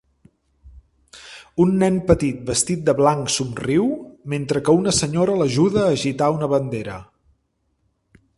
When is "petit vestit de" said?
2.07-2.95